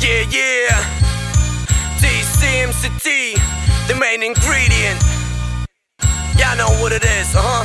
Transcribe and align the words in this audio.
Yeah, 0.00 0.24
yeah. 0.32 0.80
DCMCT, 2.00 3.36
the 3.86 3.94
main 4.00 4.22
ingredient. 4.22 4.96
Y'all 6.40 6.56
know 6.56 6.72
what 6.80 6.92
it 6.92 7.04
is, 7.04 7.28
uh 7.36 7.44
huh. 7.44 7.64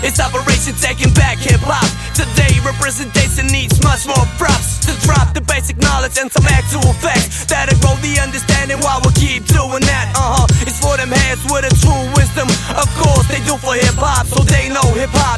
It's 0.00 0.16
Operation 0.20 0.72
Taking 0.80 1.12
Back 1.12 1.36
Hip 1.44 1.60
Hop. 1.68 1.84
Today, 2.16 2.56
representation 2.64 3.52
needs 3.52 3.76
much 3.84 4.08
more 4.08 4.24
props 4.40 4.80
to 4.88 4.96
drop 5.04 5.34
the 5.36 5.44
basic 5.44 5.76
knowledge 5.84 6.16
and 6.16 6.32
some 6.32 6.48
actual 6.48 6.96
facts 6.96 7.44
that'll 7.44 7.76
grow 7.84 7.92
the 8.00 8.16
understanding 8.16 8.80
while 8.80 9.04
we 9.04 9.12
keep 9.20 9.44
doing 9.52 9.84
that. 9.84 10.16
Uh 10.16 10.40
huh. 10.40 10.64
It's 10.64 10.80
for 10.80 10.96
them 10.96 11.12
heads 11.12 11.44
with 11.52 11.68
a 11.68 11.72
true 11.76 12.04
wisdom. 12.16 12.48
Of 12.72 12.88
course, 12.96 13.28
they 13.28 13.44
do 13.44 13.60
for 13.60 13.76
hip 13.76 14.00
hop, 14.00 14.24
so 14.32 14.40
they 14.48 14.72
know 14.72 14.86
hip 14.96 15.12
hop. 15.12 15.35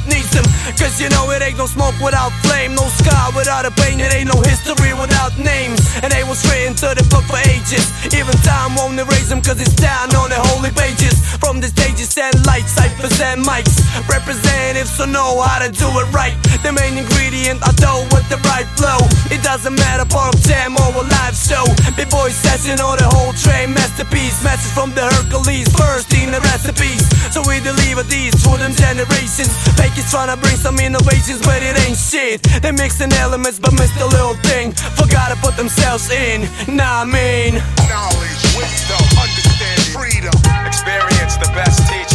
Cause 0.79 1.01
you 1.03 1.09
know 1.11 1.27
it 1.35 1.43
ain't 1.43 1.59
no 1.59 1.67
smoke 1.67 1.99
without 1.99 2.31
flame, 2.47 2.79
no 2.79 2.87
scar 3.03 3.35
without 3.35 3.67
a 3.67 3.73
pain, 3.75 3.99
it 3.99 4.15
ain't 4.15 4.31
no 4.31 4.39
history 4.47 4.95
without 4.95 5.35
names. 5.35 5.83
And 6.03 6.13
they 6.15 6.23
will 6.23 6.39
straight 6.39 6.71
to 6.87 6.95
the 6.95 7.03
book 7.11 7.27
for 7.27 7.43
ages. 7.51 7.91
Even 8.15 8.31
time 8.47 8.79
won't 8.79 8.95
erase 8.95 9.27
them, 9.27 9.43
cause 9.43 9.59
it's 9.59 9.75
down 9.75 10.15
on 10.15 10.31
the 10.31 10.39
holy 10.55 10.71
pages. 10.71 11.19
From 11.43 11.59
the 11.59 11.67
stages 11.67 12.15
and 12.19 12.35
lights, 12.47 12.79
ciphers 12.79 13.19
and 13.19 13.43
mics. 13.43 13.83
Representatives 14.07 14.91
so 14.95 15.07
know 15.07 15.43
how 15.43 15.59
to 15.59 15.71
do 15.71 15.91
it 15.99 16.07
right. 16.15 16.39
The 16.63 16.71
main 16.71 16.95
ingredient, 16.95 17.59
I 17.67 17.73
dough 17.75 18.07
with 18.15 18.29
the 18.31 18.39
right 18.47 18.69
flow. 18.79 19.03
It 19.35 19.43
doesn't 19.43 19.75
matter, 19.75 20.07
pump 20.07 20.39
jam 20.47 20.79
or 20.79 20.95
a 20.95 21.03
live 21.03 21.35
show. 21.35 21.67
Big 21.99 22.11
boy 22.11 22.31
session 22.31 22.79
or 22.79 22.95
the 22.95 23.09
whole 23.19 23.35
train 23.35 23.75
masterpiece. 23.75 24.43
Message 24.47 24.71
from 24.79 24.95
the 24.95 25.11
Hercules, 25.11 25.67
first 25.75 26.15
in 26.15 26.31
the 26.31 26.39
recipes. 26.43 27.03
So 27.35 27.43
we 27.47 27.59
deliver 27.59 27.78
these 28.07 28.35
to 28.45 28.57
them 28.57 28.73
generations. 28.73 29.51
Fakers 29.75 30.11
trying 30.11 30.31
to 30.31 30.39
bring 30.39 30.57
some 30.57 30.79
innovations, 30.79 31.41
but 31.43 31.63
it 31.63 31.75
ain't 31.87 31.99
shit. 31.99 32.43
They 32.63 32.73
mixing 32.73 33.13
elements, 33.15 33.59
but 33.59 33.73
miss 33.73 33.91
the 33.99 34.07
little 34.07 34.35
thing. 34.47 34.73
Forgot 34.95 35.35
to 35.35 35.37
put 35.43 35.57
themselves 35.57 36.11
in. 36.11 36.43
Nah, 36.69 37.03
I 37.03 37.05
mean. 37.05 37.59
Knowledge, 37.89 38.43
wisdom, 38.55 39.03
understanding, 39.19 39.91
freedom. 39.91 40.35
Experience 40.67 41.37
the 41.37 41.51
best 41.55 41.83
teacher. 41.89 42.08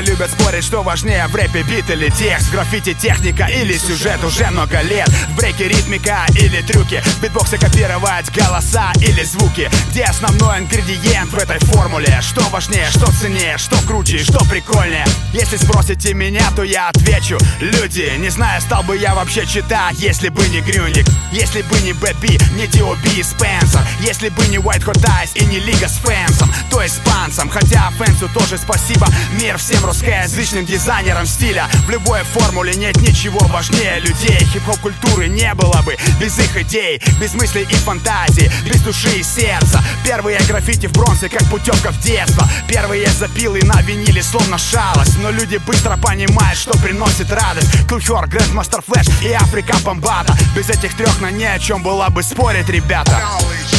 Любят 0.00 0.30
спорить, 0.30 0.64
что 0.64 0.82
важнее 0.82 1.26
в 1.26 1.34
рэпе 1.34 1.62
бит 1.62 1.90
или 1.90 2.08
текст. 2.10 2.50
Граффити 2.50 2.94
техника 2.94 3.46
или 3.46 3.76
сюжет 3.76 4.24
уже 4.24 4.46
много 4.50 4.80
лет. 4.80 5.08
В 5.08 5.36
бреке 5.36 5.68
ритмика 5.68 6.24
или 6.34 6.62
трюки. 6.62 7.02
В 7.04 7.22
битбоксе 7.22 7.58
копировать 7.58 8.30
голоса 8.34 8.92
или 8.96 9.22
звуки. 9.24 9.70
Где 9.90 10.04
основной 10.04 10.60
ингредиент 10.60 11.30
в 11.30 11.36
этой 11.36 11.58
формуле? 11.66 12.20
Что 12.22 12.40
важнее, 12.48 12.88
что 12.90 13.12
ценнее, 13.12 13.58
что 13.58 13.76
круче 13.86 14.18
что 14.18 14.44
прикольнее? 14.46 15.04
Если 15.32 15.56
спросите 15.56 16.14
меня, 16.14 16.50
то 16.56 16.62
я 16.62 16.88
отвечу. 16.88 17.38
Люди, 17.60 18.12
не 18.18 18.30
знаю, 18.30 18.60
стал 18.62 18.82
бы 18.82 18.96
я 18.96 19.14
вообще 19.14 19.46
читать 19.46 19.96
Если 19.98 20.28
бы 20.28 20.46
не 20.48 20.60
Грюндик 20.60 21.06
Если 21.32 21.62
бы 21.62 21.78
не 21.80 21.92
Бэби, 21.92 22.38
не 22.54 22.66
Диоби 22.66 23.18
и 23.18 23.22
Спенсер. 23.22 23.80
Если 24.00 24.28
бы 24.30 24.46
не 24.46 24.56
White 24.56 24.84
Hot 24.84 25.04
Eyes 25.04 25.30
и 25.34 25.44
не 25.44 25.58
Лига 25.58 25.88
с 25.88 25.98
Фэнсом. 25.98 26.52
То 26.70 26.82
есть 26.82 27.00
панцем. 27.02 27.48
Хотя 27.50 27.90
Фэнсу 27.98 28.28
тоже 28.28 28.56
спасибо. 28.56 29.06
Мир 29.40 29.58
всем 29.58 29.84
русскоязычным 29.90 30.64
дизайнерам 30.64 31.26
стиля. 31.26 31.66
В 31.84 31.90
любой 31.90 32.22
формуле 32.22 32.74
нет 32.76 32.96
ничего 33.00 33.40
важнее 33.48 33.98
людей. 33.98 34.38
Хип-хоп 34.52 34.78
культуры 34.78 35.26
не 35.26 35.52
было 35.54 35.82
бы 35.82 35.96
без 36.20 36.38
их 36.38 36.56
идей 36.56 37.02
Без 37.20 37.34
мыслей 37.34 37.66
и 37.68 37.74
фантазии, 37.74 38.52
без 38.64 38.80
души 38.82 39.18
и 39.18 39.22
сердца. 39.24 39.82
Первые 40.04 40.38
граффити 40.46 40.86
в 40.86 40.92
бронзе, 40.92 41.28
как 41.28 41.44
путевка 41.50 41.90
в 41.90 42.00
детство. 42.02 42.48
Первые 42.68 43.08
запилы 43.08 43.60
на 43.64 43.82
виниле, 43.82 44.22
словно 44.22 44.58
шалость. 44.58 45.18
Но 45.18 45.30
люди 45.30 45.56
быстро 45.56 45.96
понимают, 45.96 46.56
что 46.56 46.78
приносит 46.78 47.32
радость. 47.32 47.88
Клухер, 47.88 48.28
Грэндмастер 48.28 48.82
Флэш 48.86 49.08
и 49.22 49.32
Африка 49.32 49.76
Бомбата 49.84 50.36
Без 50.54 50.70
этих 50.70 50.96
трех 50.96 51.20
на 51.20 51.32
ни 51.32 51.44
о 51.44 51.58
чем 51.58 51.82
было 51.82 52.08
бы 52.10 52.22
спорить, 52.22 52.68
ребята. 52.68 53.10
Knowledge, 53.10 53.69